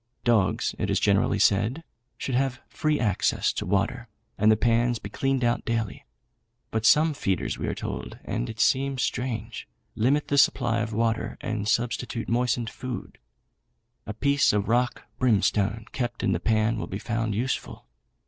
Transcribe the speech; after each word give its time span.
Dogs, 0.23 0.73
it 0.79 0.89
is 0.89 0.99
generally 0.99 1.37
said, 1.37 1.83
should 2.17 2.33
have 2.33 2.59
free 2.67 2.99
access 2.99 3.53
to 3.53 3.65
fresh 3.65 3.71
water, 3.71 4.07
and 4.35 4.51
the 4.51 4.57
pans 4.57 4.97
be 4.97 5.11
cleaned 5.11 5.43
out 5.43 5.63
daily; 5.63 6.07
but 6.71 6.87
some 6.87 7.13
feeders, 7.13 7.59
we 7.59 7.67
are 7.67 7.75
told, 7.75 8.17
and 8.25 8.49
it 8.49 8.59
seems 8.59 9.03
strange, 9.03 9.67
limit 9.93 10.27
the 10.27 10.39
supply 10.39 10.79
of 10.79 10.91
water, 10.91 11.37
and 11.39 11.69
substitute 11.69 12.27
moistened 12.27 12.71
food. 12.71 13.19
A 14.07 14.13
piece 14.15 14.53
of 14.53 14.67
rock 14.69 15.03
brimstone 15.19 15.85
kept 15.91 16.23
in 16.23 16.31
the 16.31 16.39
pan 16.39 16.79
will 16.79 16.87
be 16.87 16.97
found 16.97 17.35
useful. 17.35 17.85